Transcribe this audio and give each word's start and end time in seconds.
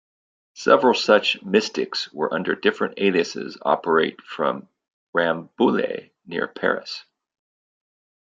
Several 0.55 0.95
such 0.95 1.43
"Mystics" 1.43 2.09
under 2.31 2.55
different 2.55 2.95
aliases 2.97 3.59
operate 3.61 4.19
from 4.23 4.67
Rambouillet 5.13 6.09
near 6.25 6.47
Paris. 6.47 7.05